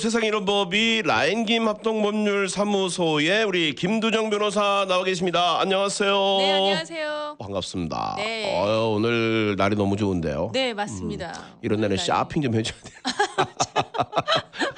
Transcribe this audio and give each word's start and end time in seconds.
세상에 0.00 0.22
이런 0.22 0.44
법이 0.44 1.02
라인김 1.04 1.66
합동법률 1.66 2.48
사무소의 2.48 3.42
우리 3.42 3.74
김두정 3.74 4.30
변호사 4.30 4.86
나와 4.88 5.02
계십니다. 5.02 5.58
안녕하세요. 5.58 6.36
네, 6.38 6.52
안녕하세요. 6.52 7.36
반갑습니다. 7.40 8.14
네. 8.16 8.56
어유, 8.56 8.92
오늘 8.94 9.56
날이 9.56 9.74
너무 9.74 9.96
좋은데요. 9.96 10.50
네, 10.52 10.72
맞습니다. 10.72 11.32
음, 11.36 11.58
이런 11.62 11.80
날에 11.80 11.96
쇼핑 11.96 12.42
좀 12.42 12.54
해줘야 12.54 12.78
돼요. 12.80 13.46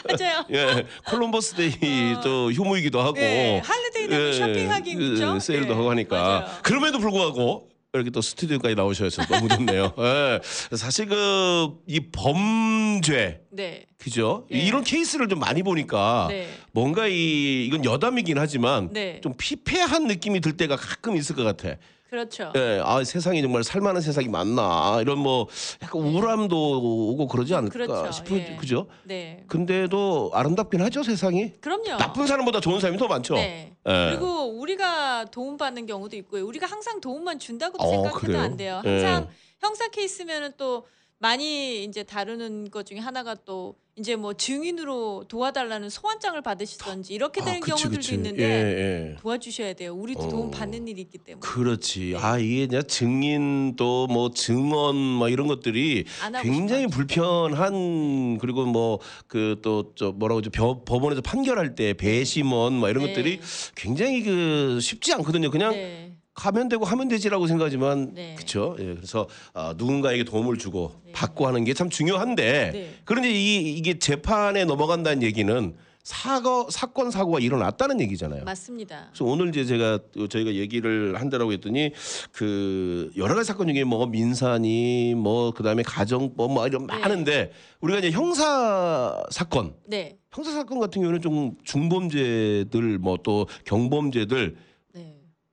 맞아요. 0.09 0.45
예, 0.53 0.87
Columbus 1.11 1.55
Day 1.55 2.15
또 2.25 2.51
휴무이기도 2.51 2.99
하고. 3.01 3.11
어. 3.11 3.21
네, 3.21 3.61
holiday 3.63 4.09
되면 4.09 4.33
쇼핑하기 4.33 4.95
그, 4.95 5.11
그죠? 5.11 5.39
세일도 5.39 5.67
네, 5.69 5.75
하고 5.75 5.91
하니까. 5.91 6.17
맞아요. 6.17 6.47
그럼에도 6.63 6.99
불구하고 6.99 7.69
이렇게 7.93 8.11
또 8.11 8.21
스튜디오까지 8.21 8.77
나오셔서 8.77 9.27
너무 9.27 9.49
좋네요. 9.49 9.93
예. 9.99 10.41
사실 10.77 11.07
그 11.07 11.81
이 11.87 12.01
범죄 12.13 13.43
네. 13.51 13.85
그죠? 13.99 14.47
예. 14.53 14.59
이런 14.59 14.85
케이스를 14.85 15.29
좀 15.29 15.41
많이 15.41 15.63
보니까 15.63 16.29
네. 16.31 16.49
뭔가 16.73 17.07
이 17.09 17.67
이건 17.67 17.85
여담이긴 17.85 18.39
하지만 18.39 18.91
네. 18.93 19.21
좀 19.21 19.35
피폐한 19.37 20.07
느낌이 20.07 20.41
들 20.41 20.57
때가 20.57 20.77
가끔 20.77 21.17
있을 21.17 21.35
것 21.35 21.43
같아. 21.43 21.77
그렇죠. 22.11 22.53
예, 22.57 22.81
아 22.85 23.05
세상이 23.05 23.41
정말 23.41 23.63
살만한 23.63 24.03
세상이 24.03 24.27
맞나 24.27 24.99
이런 25.01 25.19
뭐 25.19 25.47
약간 25.81 26.03
우울함도 26.03 27.13
오고 27.13 27.29
그러지 27.29 27.55
않을까 27.55 27.73
그렇죠. 27.73 28.11
싶은 28.11 28.37
예. 28.37 28.57
그죠? 28.57 28.89
네. 29.05 29.45
근데도 29.47 30.33
아름답긴 30.35 30.83
하죠 30.83 31.05
세상이. 31.05 31.53
그럼요. 31.61 31.99
나쁜 31.99 32.27
사람보다 32.27 32.61
좋은 32.61 32.81
사람이 32.81 32.99
더 32.99 33.07
많죠. 33.07 33.35
네. 33.35 33.73
예. 33.87 34.09
그리고 34.11 34.47
우리가 34.59 35.27
도움받는 35.27 35.87
경우도 35.87 36.17
있고요. 36.17 36.45
우리가 36.47 36.67
항상 36.67 37.01
도움만 37.01 37.39
준다고도 37.39 37.85
어, 37.85 37.89
생각해도 37.89 38.19
그래요? 38.19 38.41
안 38.41 38.57
돼요. 38.57 38.83
예. 38.85 38.89
항상 38.91 39.29
형사 39.61 39.89
케이스면은 39.89 40.51
또 40.57 40.87
많이 41.23 41.85
이제 41.85 42.03
다루는 42.03 42.71
것 42.71 42.87
중에 42.87 42.99
하나가 42.99 43.35
또 43.35 43.77
이제 43.97 44.17
뭐 44.17 44.33
증인으로 44.33 45.25
도와달라는 45.29 45.91
소환장을 45.91 46.41
받으시던지 46.41 47.13
이렇게 47.13 47.43
되는 47.43 47.57
아, 47.59 47.61
그치, 47.61 47.71
경우들도 47.71 47.97
그치. 47.97 48.15
있는데 48.15 48.43
예, 48.43 49.11
예. 49.13 49.17
도와주셔야 49.21 49.75
돼요. 49.75 49.93
우리도 49.93 50.21
어. 50.21 50.29
도움 50.29 50.51
받는 50.51 50.89
일이 50.89 51.03
있기 51.03 51.19
때문에 51.19 51.41
그렇지. 51.47 52.13
네. 52.13 52.17
아 52.17 52.39
이게 52.39 52.63
이제 52.63 52.83
증인 52.85 53.77
또뭐 53.77 54.31
증언 54.31 54.97
뭐 54.97 55.29
이런 55.29 55.47
것들이 55.49 56.07
굉장히. 56.43 56.87
불편한 56.87 58.39
그리고 58.39 58.65
뭐 58.65 58.99
그 59.29 59.61
또 59.61 59.93
저 59.97 60.13
뭐라고 60.13 60.41
벼- 60.51 60.83
법원에서 60.85 61.21
판결할 61.21 61.75
때 61.75 61.93
배심원 61.93 62.73
뭐 62.75 62.89
이런 62.89 63.05
네. 63.05 63.11
것들이 63.13 63.41
굉장히 63.75 64.23
그 64.23 64.79
쉽지 64.81 65.13
않거든요. 65.15 65.51
그냥 65.51 65.73
네. 65.73 66.10
가면 66.41 66.71
되고 66.71 66.87
하면 66.87 67.09
되지라고 67.09 67.47
생각하지만 67.47 68.15
네. 68.15 68.35
그렇죠. 68.35 68.75
예, 68.81 68.95
그래서 68.95 69.27
아, 69.53 69.75
누군가에게 69.77 70.25
도움을 70.25 70.57
주고 70.57 70.93
네. 71.05 71.13
받고 71.13 71.47
하는 71.47 71.65
게 71.65 71.75
참 71.75 71.91
중요한데 71.91 72.71
네. 72.73 72.95
그런데 73.05 73.31
이 73.31 73.75
이게 73.77 73.99
재판에 73.99 74.65
넘어간다는 74.65 75.23
얘기는 75.23 75.75
사고 76.03 76.69
사건 76.71 77.11
사고가 77.11 77.41
일어났다는 77.41 78.01
얘기잖아요. 78.01 78.45
맞습니다. 78.45 79.09
그래서 79.11 79.25
오늘 79.27 79.51
이제 79.51 79.65
제가 79.67 79.99
또 80.13 80.27
저희가 80.29 80.55
얘기를 80.55 81.21
한다라고 81.21 81.53
했더니 81.53 81.93
그 82.33 83.11
여러 83.19 83.35
가지 83.35 83.49
사건 83.49 83.69
중에 83.69 83.85
뭐 83.85 84.07
민사니 84.07 85.15
뭐 85.15 85.51
그다음에 85.53 85.83
가정법 85.83 86.53
뭐 86.53 86.67
이런 86.67 86.87
네. 86.87 86.99
많은데 86.99 87.53
우리가 87.83 87.99
이제 87.99 88.11
형사 88.11 89.23
사건 89.31 89.75
네. 89.87 90.17
형사 90.33 90.53
사건 90.53 90.81
같은 90.81 91.03
경우는 91.03 91.21
좀 91.21 91.53
중범죄들 91.65 92.99
뭐 92.99 93.19
또 93.23 93.47
경범죄들 93.67 94.55
네. 94.55 94.70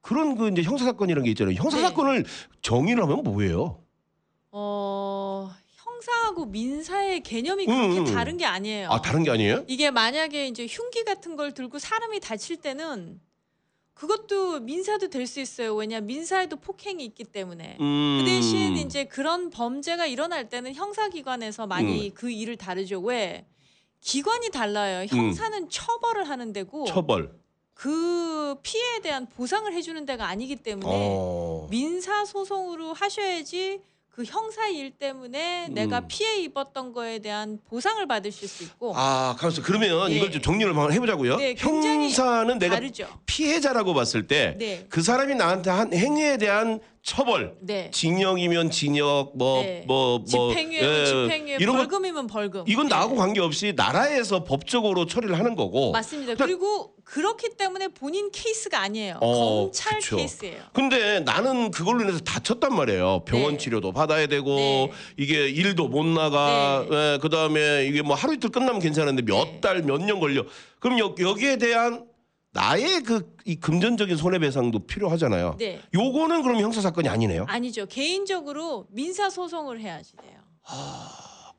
그런 0.08 0.38
그 0.38 0.48
이제 0.48 0.64
형사 0.64 0.86
사건이라는 0.86 1.26
게 1.26 1.32
있잖아요. 1.32 1.56
형사 1.56 1.76
네. 1.76 1.84
사건을 1.84 2.24
정의를 2.62 3.04
하면 3.04 3.24
뭐예요? 3.24 3.84
어, 4.52 5.52
형사하고 5.76 6.46
민사의 6.46 7.24
개념이 7.24 7.68
음, 7.68 7.92
그렇게 7.92 8.10
음. 8.10 8.16
다른 8.16 8.38
게 8.38 8.46
아니에요. 8.46 8.88
아 8.90 9.02
다른 9.02 9.24
게 9.24 9.32
아니에요? 9.32 9.66
이게 9.68 9.92
만약에 9.92 10.48
이제 10.48 10.66
흉기 10.66 11.04
같은 11.04 11.36
걸 11.36 11.52
들고 11.54 11.78
사람이 11.80 12.22
다칠 12.22 12.56
때는 12.56 13.20
그것도 13.96 14.62
민사도 14.62 15.10
될 15.10 15.28
수 15.28 15.42
있어요. 15.42 15.76
왜냐 15.76 16.00
민사에도 16.00 16.56
폭행이 16.56 17.04
있기 17.04 17.26
때문에. 17.26 17.76
음. 17.82 18.20
그 18.22 18.26
대신 18.30 18.78
이제 18.78 19.04
그런 19.04 19.50
범죄가 19.50 20.06
일어날 20.06 20.48
때는 20.48 20.73
형사기관에서 20.73 21.67
많이 21.67 22.14
그 22.14 22.32
일을 22.32 22.56
다루죠. 22.56 23.02
왜? 23.02 23.46
기관이 24.00 24.52
달라요. 24.52 25.06
형사는 25.10 25.70
처벌을 25.70 26.30
하는 26.30 26.54
데고 26.54 26.84
음. 26.84 26.86
처벌. 26.86 27.36
그 27.77 28.55
피해에 28.64 28.99
대한 29.04 29.27
보상을 29.27 29.71
해주는 29.71 30.04
데가 30.05 30.27
아니기 30.27 30.55
때문에 30.55 30.89
어. 30.92 31.67
민사 31.70 32.26
소송으로 32.26 32.93
하셔야지 32.93 33.82
그 34.10 34.23
형사 34.23 34.67
일 34.67 34.89
때문에 34.89 35.67
내가 35.70 35.99
음. 35.99 36.05
피해 36.08 36.37
입었던 36.42 36.92
거에 36.92 37.20
대한 37.20 37.60
보상을 37.70 38.04
받으실 38.08 38.48
수 38.48 38.64
있고 38.64 38.93
아, 38.98 39.36
가만있어. 39.37 39.61
그러면 39.61 40.10
네. 40.10 40.16
이걸 40.16 40.32
좀 40.32 40.42
정리를 40.42 40.76
한번 40.76 40.92
해보자고요. 40.92 41.36
네, 41.37 41.54
굉장히 41.54 42.05
형사는 42.05 42.58
내가 42.58 42.76
다르죠. 42.77 43.08
피해자라고 43.27 43.93
봤을 43.93 44.26
때 44.26 44.55
그 44.89 44.99
네, 44.99 45.04
사람이 45.04 45.36
나한테 45.36 45.70
한 45.70 45.93
행위에 45.93 46.37
대한 46.37 46.80
처벌, 47.12 47.56
네. 47.62 47.90
징역이면 47.90 48.70
징역, 48.70 49.32
뭐 49.38 49.62
네. 49.64 49.82
뭐 49.88 50.20
뭐 50.20 50.26
집행유예면 50.26 51.00
예, 51.00 51.06
집행유예, 51.06 51.58
이런 51.62 51.78
거 51.78 51.84
벌금이면 51.88 52.28
벌금. 52.28 52.66
이건 52.68 52.90
네. 52.90 52.95
나하고 52.95 53.16
관계없이 53.16 53.72
나라에서 53.78 54.44
법적으로 54.44 55.06
처리를 55.06 55.40
하는 55.40 55.56
거고. 55.56 55.92
맞습니다. 55.94 56.34
그러니까- 56.36 56.46
그리고 56.46 56.92
그렇기 57.06 57.52
때문에 57.58 57.88
본인 57.88 58.30
케이스가 58.30 58.82
아니에요. 58.82 59.20
어, 59.22 59.62
검찰 59.62 60.00
그쵸. 60.00 60.17
케이스예요. 60.17 60.60
근데 60.73 61.22
나는 61.22 61.72
그걸로 61.72 62.02
인해서 62.02 62.20
다쳤단 62.20 62.76
말이에요. 62.76 63.22
병원 63.26 63.54
네. 63.54 63.58
치료도 63.58 63.94
받아야 63.94 64.28
되고 64.28 64.58
네. 64.58 64.92
이게 65.16 65.48
일도 65.48 65.88
못 65.88 66.06
나가. 66.06 66.86
네. 66.90 67.14
예, 67.14 67.17
그다음에 67.22 67.86
이게 67.86 68.02
뭐 68.02 68.17
하루 68.17 68.34
이틀 68.34 68.50
끝나면 68.50 68.82
괜찮은데 68.82 69.22
몇 69.22 69.46
네. 69.46 69.62
달 69.62 69.82
몇 69.82 70.02
년 70.02 70.20
걸려. 70.20 70.44
그럼 70.80 71.00
여, 71.00 71.16
여기에 71.17 71.56
대한 71.56 72.04
나의 72.52 73.02
그 73.04 73.38
이 73.48 73.56
금전적인 73.56 74.18
손해배상도 74.18 74.80
필요하잖아요. 74.80 75.56
네. 75.58 75.80
요거는 75.94 76.44
그럼 76.44 76.60
형사 76.60 76.82
사건이 76.82 77.08
아니네요. 77.08 77.46
아니죠. 77.48 77.86
개인적으로 77.86 78.86
민사 78.90 79.30
소송을 79.30 79.80
해야지 79.80 80.18
돼요. 80.18 80.42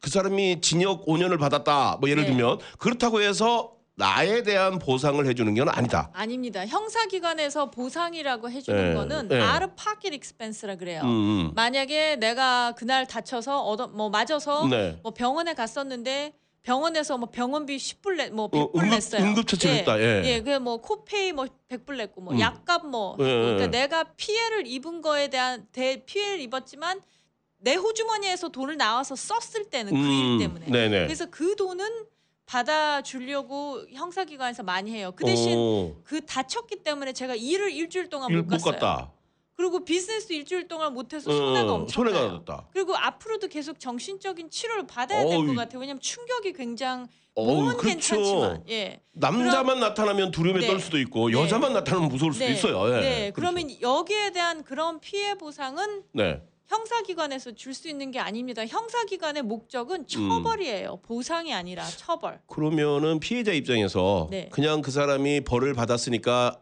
그 0.00 0.10
사람이 0.10 0.60
징역 0.60 1.06
5년을 1.06 1.38
받았다. 1.38 1.97
뭐 1.99 2.10
예를 2.10 2.25
네. 2.25 2.28
들면 2.28 2.59
그렇다고 2.78 3.22
해서 3.22 3.72
나에 3.94 4.43
대한 4.43 4.78
보상을 4.78 5.26
해주는 5.26 5.54
건 5.54 5.71
아니다. 5.71 6.10
아닙니다. 6.12 6.66
형사기관에서 6.66 7.70
보상이라고 7.70 8.50
해주는 8.50 8.88
네. 8.91 8.94
거는 8.94 9.28
네. 9.28 9.41
아르 9.41 9.69
파켓 9.75 10.12
익스펜스라 10.12 10.76
그래요. 10.76 11.00
음, 11.05 11.09
음. 11.09 11.53
만약에 11.55 12.16
내가 12.16 12.72
그날 12.72 13.06
다쳐서 13.06 13.62
얻어 13.62 13.87
뭐 13.88 14.10
맞아서 14.10 14.66
네. 14.69 15.00
뭐 15.03 15.15
병원에 15.15 15.55
갔었는데 15.55 16.34
병원에서 16.62 17.16
뭐 17.16 17.28
병원비 17.30 17.76
10불 17.76 18.16
내, 18.16 18.30
뭐 18.30 18.44
어, 18.46 18.50
100불 18.50 18.74
응급- 18.82 18.91
냈어요. 18.91 19.22
응급처치를 19.24 19.74
예, 19.74 19.78
했다, 19.80 20.00
예. 20.00 20.22
예, 20.24 20.41
그뭐 20.42 20.78
코페이 20.78 21.32
뭐 21.32 21.46
100불 21.69 21.96
냈고 21.96 22.20
뭐 22.20 22.34
음. 22.34 22.41
약값 22.41 22.86
뭐 22.86 23.16
예, 23.20 23.24
그러니까 23.24 23.62
예. 23.64 23.66
내가 23.69 24.04
피해를 24.16 24.66
입은 24.66 25.00
거에 25.00 25.28
대한 25.28 25.66
대 25.72 26.04
피해를 26.04 26.41
입었지만 26.41 27.00
내 27.60 27.74
호주머니에서 27.74 28.48
돈을 28.50 28.76
나와서 28.76 29.16
썼을 29.16 29.64
때는 29.70 29.92
그일 29.92 30.38
때문에. 30.38 30.66
음, 30.66 30.70
네네. 30.72 31.06
그래서 31.06 31.26
그 31.30 31.56
돈은 31.56 31.86
받아 32.46 33.02
주려고 33.02 33.82
형사기관에서 33.92 34.62
많이 34.62 34.90
해요. 34.92 35.12
그 35.14 35.25
대신 35.25 35.56
오, 35.58 35.96
그 36.04 36.25
다쳤기 36.25 36.76
때문에 36.82 37.12
제가 37.12 37.34
일을 37.34 37.72
일주일 37.72 38.08
동안 38.08 38.30
일못못 38.30 38.50
갔어요. 38.52 38.72
갔다. 38.72 39.12
그리고 39.58 39.84
비즈니스 39.84 40.32
일주일 40.32 40.69
동안 40.69 40.94
못해서 40.94 41.28
어, 41.28 41.34
손해가 41.34 41.72
엄청 41.72 41.88
손해가. 42.04 42.28
났다. 42.32 42.69
그리고 42.72 42.96
앞으로도 42.96 43.48
계속 43.48 43.80
정신적인 43.80 44.50
치료를 44.50 44.86
받아야 44.86 45.24
될 45.26 45.34
어우, 45.36 45.46
것 45.48 45.56
같아요. 45.56 45.80
왜냐하면 45.80 46.00
충격이 46.00 46.52
굉장히 46.52 47.06
몸은 47.34 47.76
그렇죠. 47.76 47.88
괜찮지만, 47.88 48.62
예, 48.69 49.00
남자만 49.14 49.80
나타나면 49.80 50.30
두려움에 50.30 50.60
네. 50.60 50.66
떨 50.69 50.78
수도 50.78 50.96
있고 51.00 51.28
네. 51.30 51.34
여자만 51.41 51.72
나타나면 51.72 52.08
무서울 52.08 52.32
수도 52.32 52.44
네, 52.44 52.52
있어요. 52.52 52.86
예. 52.96 53.00
네. 53.00 53.30
그렇죠. 53.32 53.34
그러면 53.34 53.80
여기에 53.80 54.30
대한 54.30 54.62
그런 54.62 55.00
피해 55.00 55.36
보상은 55.36 56.04
네. 56.12 56.40
형사기관에서 56.69 57.52
줄 57.52 57.75
수 57.75 57.88
있는 57.88 58.12
게 58.12 58.20
아닙니다. 58.20 58.64
형사기관의 58.64 59.42
목적은 59.42 60.06
처벌이에요. 60.06 61.00
보상이 61.02 61.52
아니라 61.52 61.84
처벌. 61.84 62.40
그러면은 62.46 63.19
피해자 63.19 63.52
입장에서 63.52 64.28
네. 64.31 64.49
그냥 64.52 64.82
그 64.82 64.93
사람이 64.93 65.40
벌을 65.40 65.75
받았으니까 65.75 66.60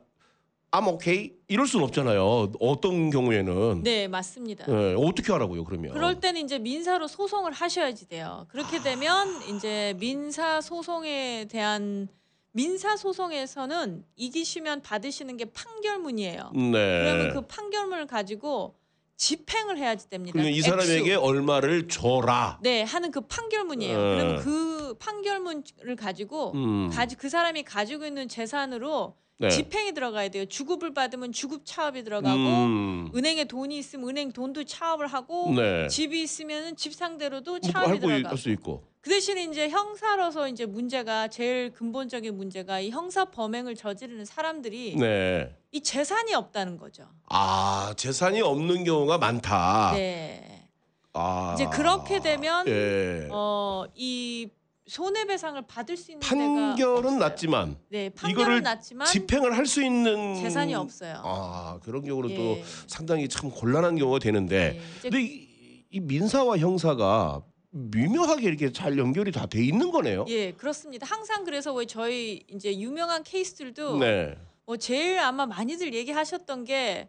I'm 0.77 0.89
okay 0.89 1.33
이럴 1.49 1.67
수는 1.67 1.87
없잖아요. 1.87 2.53
어떤 2.61 3.09
경우에는 3.11 3.83
네, 3.83 4.09
맞습니다. 4.09 4.67
예, 4.69 4.95
어떻게 4.99 5.33
하라고요? 5.33 5.65
그러면 5.65 5.93
그럴 5.93 6.21
때는 6.21 6.43
이제 6.43 6.59
민사로 6.59 7.09
소송을 7.09 7.53
하셔야지 7.53 8.09
돼요. 8.09 8.47
그렇게 8.49 8.83
되면 8.83 9.27
이제 9.57 9.95
민사 9.99 10.61
소송에 10.61 11.47
대한 11.49 12.09
민사 12.53 12.97
소송에서는 12.97 14.05
이기시면 14.17 14.83
받으시는 14.83 15.37
게 15.39 15.47
판결문이에요. 15.47 16.51
네. 16.55 16.71
그러면 16.73 17.35
그 17.35 17.41
판결문을 17.47 18.07
가지고 18.07 18.75
집행을 19.17 19.79
해야지 19.79 20.11
됩니다. 20.11 20.33
그러면 20.33 20.53
이 20.53 20.61
사람에게 20.61 21.13
액수. 21.13 21.23
얼마를 21.23 21.89
줘라. 21.89 22.59
네 22.63 22.83
하는 22.83 23.11
그 23.11 23.23
판결문이에요. 23.23 23.97
네. 23.97 24.15
그러면 24.15 24.37
그 24.43 24.95
판결문을 24.99 25.97
가지고 25.99 26.53
음. 26.55 26.91
가지 26.93 27.17
그 27.17 27.31
사람이 27.31 27.63
가지고 27.63 28.05
있는 28.05 28.29
재산으로 28.29 29.15
네. 29.39 29.51
집행이 29.51 29.93
들어가야 29.93 30.29
돼요. 30.31 30.47
주급을 30.47 30.95
받으면 30.95 31.33
주급 31.33 31.63
차업이 31.65 32.03
들어가고 32.05 32.37
음. 32.37 33.11
은행에 33.15 33.45
돈이 33.45 33.77
있으면 33.79 34.09
은행 34.09 34.33
돈도 34.33 34.65
차업을 34.65 35.07
하고 35.07 35.53
네. 35.55 35.89
집이 35.89 36.23
있으면 36.23 36.75
집 36.77 36.95
상대로도 36.95 37.51
뭐 37.51 37.61
차업이 37.61 38.01
들어가고 38.01 38.29
할수 38.29 38.51
있고. 38.51 38.85
그 39.03 39.11
대신에 39.11 39.45
이제 39.45 39.69
형사로서 39.69 40.49
이제 40.49 40.67
문제가 40.67 41.29
제일 41.29 41.71
근본적인 41.73 42.35
문제가 42.37 42.81
이 42.81 42.91
형사 42.91 43.27
범행을 43.27 43.77
저지르는 43.77 44.25
사람들이 44.25 44.97
네. 44.97 45.55
이 45.71 45.81
재산이 45.83 46.35
없다는 46.35 46.79
거죠. 46.79 47.07
아 47.29 47.93
재산이 47.97 48.41
없는 48.41 48.85
경우가 48.85 49.19
많다. 49.19 49.93
네. 49.95 50.69
아. 51.13 51.53
이제 51.55 51.67
그렇게 51.67 52.21
되면 52.21 52.67
예. 52.69 53.29
어, 53.31 53.85
이 53.95 54.49
손해배상을 54.87 55.61
받을 55.67 55.97
수 55.97 56.13
있는 56.13 56.21
데가 56.21 56.35
판결은 56.37 56.97
없어요. 57.05 57.19
났지만 57.19 57.77
네, 57.89 58.07
이거를 58.07 58.15
판결은 58.15 58.63
났지만 58.63 59.07
집행을 59.07 59.57
할 59.57 59.67
수 59.67 59.83
있는 59.83 60.37
재산이 60.37 60.75
없어요. 60.75 61.21
아 61.25 61.79
그런 61.83 62.05
경우는 62.05 62.37
또 62.37 62.43
예. 62.59 62.65
상당히 62.87 63.29
참 63.29 63.51
곤란한 63.51 63.97
경우가 63.97 64.21
되는데 64.21 64.73
네, 64.75 64.81
이제 64.99 65.11
근데 65.11 65.23
이, 65.23 65.49
이 65.91 66.01
민사와 66.01 66.59
형사가 66.59 67.43
미묘하게 67.71 68.47
이렇게 68.47 68.73
잘 68.73 68.97
연결이 68.97 69.33
다 69.33 69.47
돼 69.47 69.63
있는 69.65 69.91
거네요. 69.91 70.25
예, 70.29 70.53
그렇습니다. 70.53 71.05
항상 71.07 71.45
그래서 71.45 71.75
왜 71.75 71.85
저희 71.85 72.43
이제 72.49 72.75
유명한 72.79 73.23
케이스들도 73.25 73.99
네. 73.99 74.39
뭐 74.65 74.77
제일 74.77 75.19
아마 75.19 75.47
많이들 75.47 75.93
얘기하셨던 75.95 76.65
게 76.65 77.09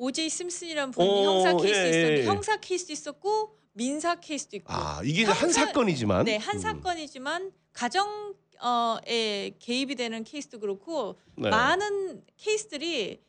오제이 0.00 0.30
심슨이라는 0.30 0.92
분이 0.92 1.08
어, 1.08 1.22
형사 1.24 1.56
케이스 1.56 1.78
예, 1.78 1.88
있었는데 1.90 2.20
예. 2.22 2.24
형사 2.24 2.56
케이스도 2.56 2.92
있었고 2.94 3.54
민사 3.72 4.14
케이스도 4.18 4.56
있고 4.56 4.72
아 4.72 5.00
이게 5.04 5.22
이제 5.22 5.30
한 5.30 5.42
형사- 5.42 5.66
사건이지만 5.66 6.24
네, 6.24 6.36
한 6.38 6.56
음, 6.56 6.58
사건이지만 6.60 7.52
가정 7.74 8.34
어에 8.62 9.52
개입이 9.58 9.94
되는 9.94 10.24
케이스도 10.24 10.58
그렇고 10.58 11.18
네. 11.36 11.48
많은 11.50 12.24
케이스들이 12.36 13.20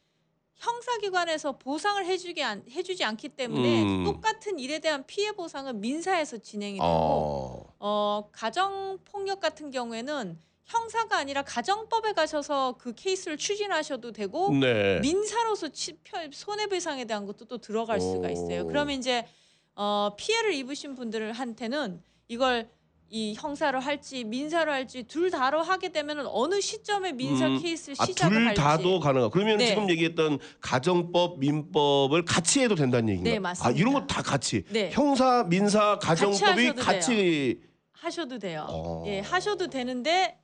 형사기관에서 0.55 1.57
보상을 1.57 2.05
해주기 2.05 2.43
안, 2.43 2.63
해주지 2.69 3.03
않기 3.03 3.29
때문에 3.29 3.83
음. 3.83 4.03
똑같은 4.05 4.59
일에 4.59 4.79
대한 4.79 5.05
피해 5.07 5.31
보상은 5.31 5.79
민사에서 5.81 6.37
진행이 6.37 6.75
되고 6.75 6.85
어. 6.85 7.73
어, 7.79 8.29
가정 8.31 8.99
폭력 9.05 9.39
같은 9.39 9.71
경우에는 9.71 10.37
형사가 10.75 11.17
아니라 11.17 11.41
가정법에 11.41 12.13
가셔서 12.13 12.75
그 12.77 12.93
케이스를 12.93 13.37
추진하셔도 13.37 14.11
되고 14.13 14.53
네. 14.53 14.99
민사로서 15.01 15.67
치, 15.69 15.93
편- 16.03 16.31
손해배상에 16.31 17.05
대한 17.05 17.25
것도 17.25 17.45
또 17.45 17.57
들어갈 17.57 17.99
수가 17.99 18.29
있어요. 18.29 18.61
오. 18.61 18.67
그러면 18.67 18.97
이제 18.97 19.27
어, 19.75 20.11
피해를 20.17 20.53
입으신 20.53 20.95
분들한테는 20.95 22.01
이걸 22.29 22.69
이 23.13 23.33
형사로 23.37 23.81
할지 23.81 24.23
민사로 24.23 24.71
할지 24.71 25.03
둘 25.03 25.29
다로 25.31 25.61
하게 25.61 25.89
되면 25.89 26.25
어느 26.27 26.61
시점에 26.61 27.11
민사 27.11 27.47
음, 27.47 27.61
케이스를 27.61 27.95
아, 27.99 28.05
시작을 28.05 28.37
둘 28.37 28.47
할지 28.47 28.61
다도 28.61 28.99
가능하. 29.01 29.27
그러면 29.27 29.57
네. 29.57 29.65
지금 29.67 29.89
얘기했던 29.89 30.39
가정법, 30.61 31.39
민법을 31.39 32.23
같이 32.23 32.61
해도 32.61 32.75
된다는 32.75 33.09
얘기인가요? 33.09 33.33
네, 33.33 33.39
맞습니다. 33.39 33.67
아 33.67 33.71
이런 33.77 33.93
거 33.93 34.07
다 34.07 34.21
같이. 34.21 34.63
네. 34.69 34.89
형사, 34.93 35.43
민사, 35.43 35.99
가정법이 35.99 36.45
하셔도 36.67 36.81
같이. 36.81 37.61
하셔도 37.91 38.39
돼요. 38.39 38.65
어. 38.69 39.03
예, 39.07 39.19
하셔도 39.19 39.67
되는데 39.67 40.37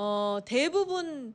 어, 0.00 0.38
대부분 0.44 1.34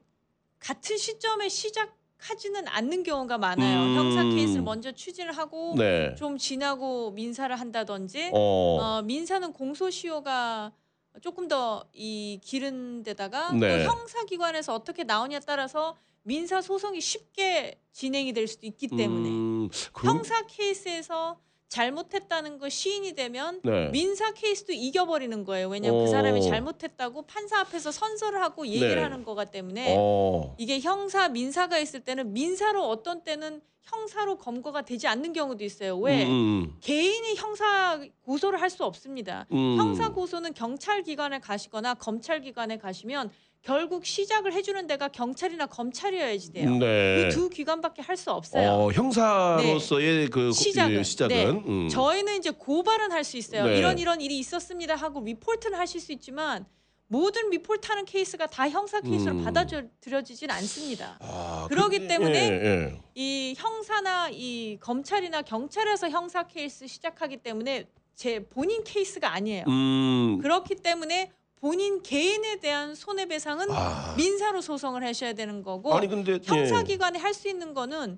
같은 0.57 0.95
시점에 0.97 1.49
시작하지는 1.49 2.65
않는 2.69 3.03
경우가 3.03 3.37
많아요. 3.37 3.79
음. 3.81 3.95
형사 3.97 4.23
케이스를 4.23 4.61
먼저 4.61 4.93
추진을 4.93 5.33
하고 5.33 5.75
네. 5.77 6.15
좀 6.15 6.37
지나고 6.37 7.11
민사를 7.11 7.53
한다든지 7.53 8.31
어. 8.33 8.77
어, 8.79 9.01
민사는 9.01 9.51
공소시효가 9.51 10.71
조금 11.21 11.49
더이 11.49 12.39
기른 12.41 13.03
데다가 13.03 13.51
네. 13.51 13.83
또 13.85 13.91
형사기관에서 13.91 14.73
어떻게 14.73 15.03
나오냐에 15.03 15.41
따라서 15.45 15.97
민사 16.21 16.61
소송이 16.61 17.01
쉽게 17.01 17.81
진행이 17.91 18.31
될 18.31 18.47
수도 18.47 18.65
있기 18.65 18.87
때문에 18.87 19.27
음, 19.29 19.69
그럼- 19.91 20.15
형사 20.19 20.41
케이스에서 20.45 21.37
잘못했다는 21.73 22.59
거 22.59 22.69
시인이 22.69 23.13
되면 23.13 23.59
네. 23.63 23.89
민사 23.89 24.31
케이스도 24.31 24.73
이겨버리는 24.73 25.43
거예요. 25.43 25.69
왜냐하면 25.69 26.01
어. 26.01 26.03
그 26.05 26.11
사람이 26.11 26.43
잘못했다고 26.43 27.23
판사 27.23 27.59
앞에서 27.61 27.91
선서를 27.91 28.41
하고 28.43 28.67
얘기를 28.67 28.95
네. 28.97 29.01
하는 29.01 29.23
거기 29.23 29.43
때문에 29.49 29.95
어. 29.97 30.55
이게 30.59 30.79
형사 30.79 31.29
민사가 31.29 31.79
있을 31.79 32.01
때는 32.01 32.31
민사로 32.31 32.87
어떤 32.87 33.23
때는 33.23 33.61
형사로 33.81 34.37
검거가 34.37 34.83
되지 34.83 35.07
않는 35.07 35.33
경우도 35.33 35.63
있어요. 35.63 35.97
왜? 35.97 36.25
음, 36.25 36.77
개인이 36.79 37.35
형사 37.35 37.99
고소를 38.21 38.61
할 38.61 38.69
수 38.69 38.85
없습니다. 38.85 39.45
음. 39.51 39.75
형사 39.77 40.09
고소는 40.09 40.53
경찰 40.53 41.01
기관에 41.03 41.39
가시거나 41.39 41.95
검찰 41.95 42.39
기관에 42.41 42.77
가시면 42.77 43.31
결국 43.63 44.05
시작을 44.05 44.51
해주는 44.51 44.87
데가 44.87 45.07
경찰이나 45.07 45.67
검찰이어야지 45.67 46.51
돼요. 46.51 46.69
네. 46.77 47.29
그두 47.29 47.49
기관밖에 47.49 48.01
할 48.01 48.17
수 48.17 48.29
없어요. 48.29 48.69
어, 48.71 48.91
형사로서의 48.91 50.27
그 50.29 50.47
고- 50.47 50.51
시작은. 50.51 50.95
예, 50.97 51.03
시작은 51.03 51.35
네. 51.35 51.45
음. 51.49 51.89
저희는 51.89 52.37
이제 52.37 52.51
고발은 52.51 53.11
할 53.13 53.23
수 53.23 53.37
있어요. 53.37 53.65
네. 53.65 53.77
이런 53.79 53.97
이런 53.97 54.19
일이 54.21 54.37
있었습니다 54.39 54.95
하고 54.95 55.21
리포트는 55.23 55.77
하실 55.79 56.01
수 56.01 56.11
있지만 56.11 56.65
모든 57.07 57.49
리포트하는 57.51 58.03
케이스가 58.05 58.47
다 58.47 58.69
형사 58.69 58.99
케이스로 58.99 59.35
음. 59.35 59.43
받아들여지진 59.45 60.51
않습니다. 60.51 61.17
아, 61.21 61.65
그러기 61.69 61.99
근데- 61.99 62.15
때문에 62.15 62.39
예, 62.39 62.65
예. 62.65 63.01
이 63.15 63.53
형사나 63.57 64.29
이 64.31 64.77
검찰이나 64.81 65.41
경찰에서 65.41 66.09
형사 66.09 66.43
케이스 66.43 66.85
시작하기 66.85 67.37
때문에 67.37 67.85
제 68.15 68.39
본인 68.45 68.83
케이스가 68.83 69.31
아니에요. 69.33 69.63
음. 69.69 70.39
그렇기 70.41 70.75
때문에 70.75 71.31
본인 71.63 72.03
개인에 72.03 72.57
대한 72.57 72.93
손해배상은 72.93 73.67
아. 73.71 74.13
민사로 74.17 74.59
소송을 74.59 75.01
하셔야 75.05 75.31
되는 75.31 75.63
거고 75.63 75.95
아니 75.95 76.09
근데 76.09 76.33
예. 76.33 76.39
형사기관에 76.43 77.17
할수 77.17 77.47
있는 77.47 77.73
거는 77.73 78.17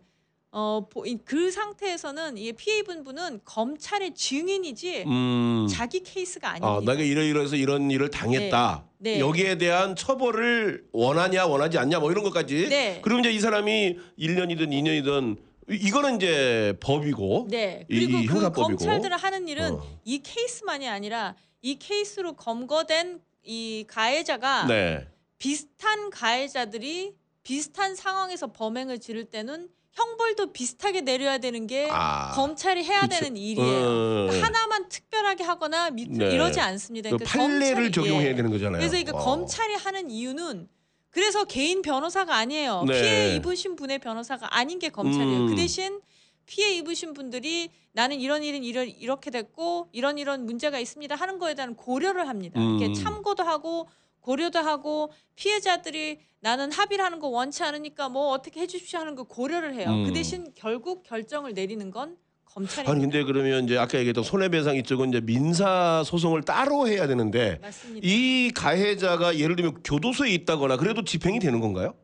어, 0.51 0.87
보- 0.89 1.05
이- 1.05 1.19
그 1.23 1.51
상태에서는 1.51 2.39
이 2.39 2.53
피해 2.53 2.81
분은 2.81 3.41
검찰의 3.45 4.15
증인이지 4.15 5.03
음. 5.05 5.67
자기 5.69 5.99
케이스가 6.01 6.47
아, 6.47 6.51
아닙니다. 6.53 6.91
내가 6.93 7.03
이러이러해서 7.03 7.55
이런 7.55 7.91
일을 7.91 8.09
당했다. 8.09 8.83
네. 8.97 9.13
네. 9.15 9.19
여기에 9.19 9.59
대한 9.59 9.95
처벌을 9.95 10.87
원하냐 10.91 11.45
원하지 11.45 11.77
않냐 11.77 11.99
뭐 11.99 12.09
이런 12.11 12.23
것까지. 12.23 12.67
네. 12.69 12.99
그럼 13.03 13.19
이제 13.19 13.31
이 13.31 13.39
사람이 13.39 13.99
1년이든 14.17 14.69
2년이든 14.71 15.37
이거는 15.69 16.15
이제 16.15 16.73
법이고. 16.79 17.45
네. 17.51 17.85
이- 17.91 17.93
그리고 18.07 18.17
이그 18.17 18.33
형사법이고. 18.33 18.67
검찰들은 18.69 19.17
하는 19.19 19.47
일은 19.47 19.73
어. 19.75 19.83
이 20.03 20.17
케이스만이 20.23 20.87
아니라 20.87 21.35
이 21.61 21.75
케이스로 21.77 22.33
검거된 22.33 23.19
이 23.45 23.85
가해자가 23.87 24.65
네. 24.65 25.07
비슷한 25.37 26.09
가해자들이 26.09 27.13
비슷한 27.43 27.95
상황에서 27.95 28.51
범행을 28.51 28.99
지를 28.99 29.25
때는 29.25 29.69
형벌도 29.93 30.51
비슷하게 30.51 31.01
내려야 31.01 31.37
되는 31.37 31.67
게 31.67 31.87
아. 31.91 32.31
검찰이 32.33 32.83
해야 32.83 33.01
그치. 33.01 33.19
되는 33.19 33.37
일이에요. 33.37 33.85
어. 33.87 34.27
그러니까 34.27 34.45
하나만 34.47 34.89
특별하게 34.89 35.43
하거나 35.43 35.89
밑 35.91 36.09
네. 36.11 36.31
이러지 36.33 36.59
않습니다. 36.59 37.09
그 37.11 37.17
그러니까 37.17 37.37
판례를 37.37 37.91
검찰이- 37.91 37.93
적용해야 37.93 38.29
예. 38.31 38.35
되는 38.35 38.51
거잖아요. 38.51 38.79
그래서 38.79 38.97
이거 38.97 39.15
어. 39.15 39.19
검찰이 39.23 39.75
하는 39.75 40.09
이유는 40.09 40.67
그래서 41.11 41.45
개인 41.45 41.81
변호사가 41.81 42.35
아니에요. 42.35 42.83
네. 42.87 42.93
피해 43.01 43.35
입으신 43.35 43.77
분의 43.77 43.99
변호사가 43.99 44.57
아닌 44.57 44.79
게 44.79 44.89
검찰이에요. 44.89 45.37
음. 45.43 45.47
그 45.47 45.55
대신 45.55 46.01
피해 46.45 46.73
입으신 46.75 47.13
분들이 47.13 47.69
나는 47.91 48.19
이런 48.19 48.43
일은 48.43 48.63
이런 48.63 48.87
이렇게 48.87 49.31
됐고 49.31 49.89
이런 49.91 50.17
이런 50.17 50.45
문제가 50.45 50.79
있습니다 50.79 51.15
하는 51.15 51.39
거에 51.39 51.53
대한 51.55 51.75
고려를 51.75 52.27
합니다. 52.27 52.59
음. 52.59 52.79
이렇게 52.79 52.93
참고도 52.93 53.43
하고 53.43 53.87
고려도 54.19 54.59
하고 54.59 55.11
피해자들이 55.35 56.19
나는 56.39 56.71
합의를 56.71 57.03
하는 57.03 57.19
거 57.19 57.27
원치 57.27 57.63
않으니까 57.63 58.09
뭐 58.09 58.29
어떻게 58.29 58.61
해주십시오 58.61 58.99
하는 58.99 59.15
거 59.15 59.23
고려를 59.23 59.75
해요. 59.75 59.89
음. 59.89 60.05
그 60.05 60.13
대신 60.13 60.51
결국 60.55 61.03
결정을 61.03 61.53
내리는 61.53 61.89
건 61.91 62.17
검찰입니다. 62.45 62.91
아니 62.91 63.01
근데 63.01 63.23
그러면 63.23 63.65
이제 63.65 63.77
아까 63.77 63.97
얘기했던 63.97 64.23
손해배상 64.23 64.77
이쪽은 64.77 65.09
이제 65.09 65.21
민사 65.21 66.03
소송을 66.05 66.43
따로 66.43 66.87
해야 66.87 67.07
되는데 67.07 67.59
맞습니다. 67.61 68.01
이 68.03 68.51
가해자가 68.55 69.37
예를 69.37 69.55
들면 69.55 69.83
교도소에 69.83 70.29
있다거나 70.31 70.77
그래도 70.77 71.03
집행이 71.03 71.39
되는 71.39 71.59
건가요? 71.59 71.95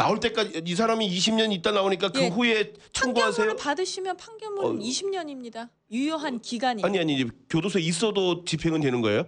나올 0.00 0.18
때까지 0.20 0.62
이 0.64 0.74
사람이 0.74 1.08
20년 1.16 1.52
있다 1.52 1.72
나오니까 1.72 2.10
그 2.10 2.22
예. 2.22 2.28
후에 2.28 2.72
청구하세요? 2.92 3.34
판결문을 3.36 3.56
받으시면 3.56 4.16
판결문은 4.16 4.68
어. 4.70 4.82
20년입니다. 4.82 5.68
유효한 5.92 6.40
기간이. 6.40 6.82
아니 6.82 6.98
아니 6.98 7.14
이제 7.14 7.26
교도소에 7.50 7.82
있어도 7.82 8.44
집행은 8.44 8.80
되는 8.80 9.00
거예요? 9.02 9.24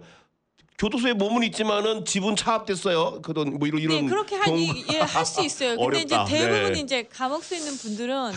교도소에 0.79 1.13
몸은 1.13 1.43
있지만은 1.43 2.03
집은 2.03 2.35
차압됐어요. 2.35 3.21
그런 3.21 3.59
뭐 3.59 3.67
이런 3.67 3.79
이런 3.81 4.01
네, 4.05 4.09
그렇게 4.09 4.39
경우- 4.39 4.57
할예할 4.87 5.25
수 5.25 5.41
있어요. 5.45 5.77
근데 5.77 5.83
어렵다. 5.83 6.23
이제 6.23 6.35
대부분 6.37 6.73
네. 6.73 6.79
이제 6.79 7.03
감옥수에 7.03 7.59
있는 7.59 7.77
분들은 7.77 8.15
아, 8.15 8.31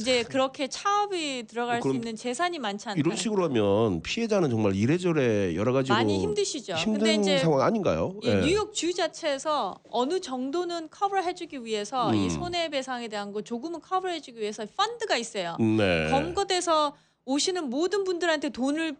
이제 0.00 0.22
그렇게 0.22 0.66
차업이 0.66 1.44
들어갈 1.46 1.78
수 1.78 1.82
그럼 1.82 1.96
있는 1.96 2.16
재산이 2.16 2.58
많지 2.58 2.88
않다. 2.88 2.98
이런 2.98 3.14
식으로 3.16 3.44
하면 3.44 4.00
피해자는 4.02 4.48
정말 4.48 4.74
이래저래 4.74 5.54
여러 5.54 5.72
가지로 5.72 5.94
많이 5.94 6.18
힘드시죠. 6.20 6.74
힘든 6.74 7.00
근데 7.00 7.14
이제 7.14 7.38
상황 7.38 7.60
아닌가요? 7.60 8.16
예, 8.24 8.30
예. 8.30 8.40
뉴욕 8.40 8.72
주 8.72 8.94
자체에서 8.94 9.78
어느 9.90 10.18
정도는 10.20 10.88
커버해주기 10.90 11.64
위해서 11.64 12.10
음. 12.10 12.14
이 12.14 12.30
손해배상에 12.30 13.08
대한 13.08 13.32
거 13.32 13.42
조금은 13.42 13.80
커버해주기 13.82 14.40
위해서 14.40 14.64
펀드가 14.74 15.18
있어요. 15.18 15.56
네. 15.60 16.08
검거돼서 16.10 16.94
오시는 17.26 17.68
모든 17.68 18.04
분들한테 18.04 18.48
돈을 18.48 18.96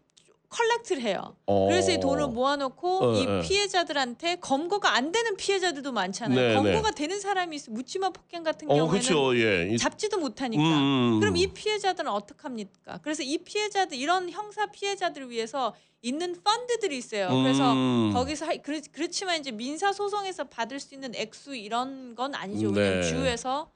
collect를 0.50 1.02
해요. 1.02 1.36
어. 1.46 1.66
그래서 1.68 1.92
이 1.92 2.00
돈을 2.00 2.26
모아놓고 2.28 3.04
어, 3.04 3.14
이 3.14 3.24
어. 3.26 3.40
피해자들한테 3.40 4.36
검거가 4.36 4.94
안 4.94 5.12
되는 5.12 5.36
피해자들도 5.36 5.92
많잖아요. 5.92 6.48
네, 6.48 6.54
검거가 6.54 6.90
되는 6.90 7.20
사람이 7.20 7.54
있어 7.56 7.70
묻지마 7.70 8.10
폭행 8.10 8.42
같은 8.42 8.68
어, 8.70 8.74
경우에는 8.74 8.90
그렇죠. 9.00 9.36
예. 9.38 9.68
이- 9.72 9.78
잡지도 9.78 10.18
못하니까. 10.18 10.62
음, 10.62 11.14
음. 11.14 11.20
그럼 11.20 11.36
이 11.36 11.46
피해자들은 11.46 12.10
어떡합니까? 12.10 12.98
그래서 13.02 13.22
이 13.22 13.38
피해자들 13.38 13.96
이런 13.96 14.28
형사 14.28 14.66
피해자들을 14.66 15.30
위해서 15.30 15.72
있는 16.02 16.34
펀드들이 16.42 16.96
있어요. 16.98 17.28
그래서 17.42 17.72
음. 17.72 18.10
거기서 18.12 18.46
하, 18.46 18.56
그렇, 18.56 18.80
그렇지만 18.90 19.38
이제 19.38 19.52
민사 19.52 19.92
소송에서 19.92 20.44
받을 20.44 20.80
수 20.80 20.94
있는 20.94 21.14
액수 21.14 21.54
이런 21.54 22.14
건 22.16 22.34
아니죠. 22.34 22.72
네. 22.72 23.02
주에서 23.02 23.70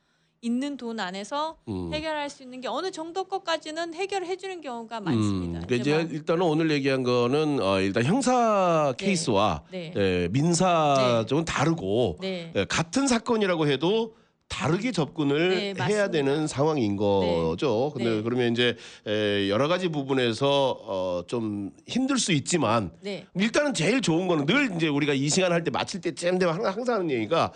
있는 0.45 0.77
돈 0.77 1.01
안에서 1.01 1.57
음. 1.69 1.91
해결할 1.93 2.29
수 2.29 2.43
있는 2.43 2.61
게 2.61 2.69
어느 2.69 2.91
정도 2.91 3.25
것까지는 3.25 3.95
해결해 3.95 4.37
주는 4.37 4.61
경우가 4.61 5.01
많습니다. 5.01 5.61
음, 5.61 5.65
그러니까 5.67 5.75
이제 5.77 6.07
일단은 6.15 6.43
오늘 6.43 6.71
얘기한 6.71 7.03
거는 7.03 7.61
어, 7.63 7.81
일단 7.81 8.05
형사 8.05 8.95
네. 8.99 9.07
케이스와 9.07 9.63
네. 9.71 9.93
예, 9.97 10.29
민사 10.31 11.23
네. 11.23 11.27
쪽은 11.27 11.47
다르고 11.47 12.19
네. 12.21 12.53
예, 12.55 12.65
같은 12.67 13.07
사건이라고 13.09 13.67
해도 13.69 14.15
다르게 14.47 14.93
접근을 14.93 15.75
네, 15.75 15.85
해야. 15.87 16.11
되는 16.11 16.47
상황인 16.47 16.97
거죠. 16.97 17.91
근데 17.95 18.17
네. 18.17 18.23
그러면 18.23 18.53
이제 18.53 18.77
에, 19.07 19.49
여러 19.49 19.67
가지 19.67 19.89
부분에서 19.89 20.79
어, 20.83 21.23
좀 21.27 21.71
힘들 21.89 22.19
수 22.19 22.33
있지만 22.33 22.93
네. 23.01 23.25
일단은 23.35 23.73
제일 23.73 24.03
좋은 24.03 24.29
거는 24.29 24.45
늘 24.47 24.71
이제 24.77 24.89
우리가 24.89 25.15
이 25.15 25.29
시간 25.31 25.51
할 25.53 25.65
때 25.65 25.71
마칠 25.71 26.03
때쯤 26.03 26.39
되면 26.39 26.63
항상 26.63 26.97
하는 26.97 27.11
얘기가 27.11 27.51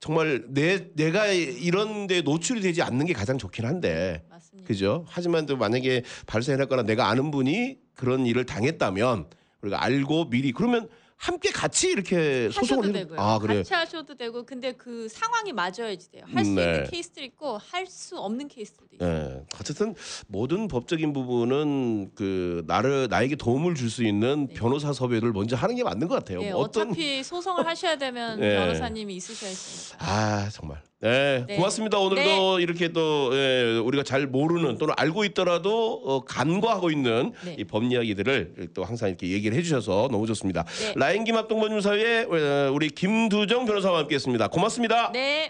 정말 0.00 0.44
내 0.48 0.92
내가 0.94 1.26
이런 1.28 2.06
데 2.06 2.20
노출이 2.20 2.60
되지 2.60 2.82
않는 2.82 3.06
게 3.06 3.12
가장 3.12 3.38
좋긴 3.38 3.64
한데 3.64 4.22
맞습니다. 4.28 4.66
그죠? 4.68 5.04
하지만 5.08 5.46
또 5.46 5.56
만약에 5.56 6.02
발생했거나 6.26 6.82
내가 6.82 7.08
아는 7.08 7.30
분이 7.30 7.78
그런 7.94 8.26
일을 8.26 8.44
당했다면 8.44 9.26
우리가 9.62 9.82
알고 9.82 10.28
미리 10.30 10.52
그러면 10.52 10.88
함께 11.16 11.50
같이 11.50 11.88
이렇게 11.90 12.50
소송을 12.50 12.84
하셔도 12.84 12.98
해도- 12.98 13.08
되고요. 13.10 13.20
아 13.20 13.38
그래. 13.38 13.56
같이 13.58 13.72
하셔도 13.72 14.14
되고 14.14 14.44
근데 14.44 14.72
그 14.72 15.08
상황이 15.08 15.52
맞아야지 15.52 16.10
돼요. 16.10 16.24
할수 16.32 16.50
네. 16.52 16.62
있는 16.64 16.84
케이스도 16.90 17.22
있고 17.22 17.58
할 17.58 17.86
수 17.86 18.18
없는 18.18 18.48
케이스도 18.48 18.84
있어요. 18.92 19.08
예. 19.10 19.46
어쨌든 19.60 19.94
모든 20.26 20.68
법적인 20.68 21.12
부분은 21.12 22.12
그 22.14 22.64
나를 22.66 23.08
나에게 23.10 23.36
도움을 23.36 23.74
줄 23.74 23.88
수 23.90 24.02
있는 24.04 24.48
변호사 24.48 24.92
섭외를 24.92 25.32
먼저 25.32 25.54
하는 25.56 25.76
게 25.76 25.84
맞는 25.84 26.08
것 26.08 26.14
같아요. 26.16 26.40
네, 26.40 26.50
뭐 26.50 26.62
어떤 26.62 26.88
어차피 26.88 27.22
소송을 27.22 27.66
하셔야 27.66 27.96
되면 27.96 28.38
네. 28.40 28.56
변호사님이 28.56 29.14
있으셔야 29.16 29.50
있으니까. 29.50 30.04
아 30.04 30.48
정말. 30.50 30.82
네, 31.00 31.44
네. 31.46 31.56
고맙습니다. 31.56 31.98
오늘도 31.98 32.60
이렇게 32.60 32.88
또 32.88 33.30
예, 33.34 33.78
우리가 33.84 34.04
잘 34.04 34.26
모르는 34.26 34.78
또는 34.78 34.94
알고 34.96 35.24
있더라도 35.26 36.00
어, 36.04 36.24
간과하고 36.24 36.90
있는 36.90 37.32
네. 37.44 37.56
이 37.58 37.64
법 37.64 37.84
이야기들을 37.84 38.68
또 38.72 38.84
항상 38.84 39.10
이렇게 39.10 39.28
얘기를 39.28 39.54
해주셔서 39.58 40.08
너무 40.10 40.26
좋습니다. 40.28 40.64
네. 40.64 40.92
라인 40.96 41.24
김합동 41.24 41.60
법률사회 41.60 42.22
어, 42.22 42.70
우리 42.72 42.88
김두정 42.88 43.66
변호사와 43.66 43.98
함께했습니다. 44.00 44.48
고맙습니다. 44.48 45.10
네. 45.12 45.42